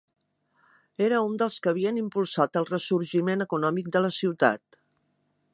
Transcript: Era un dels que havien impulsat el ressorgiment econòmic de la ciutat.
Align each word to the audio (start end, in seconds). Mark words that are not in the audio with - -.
Era 1.07 1.19
un 1.25 1.35
dels 1.41 1.57
que 1.67 1.71
havien 1.73 2.01
impulsat 2.03 2.59
el 2.63 2.67
ressorgiment 2.71 3.47
econòmic 3.49 3.93
de 3.97 4.05
la 4.07 4.15
ciutat. 4.21 4.83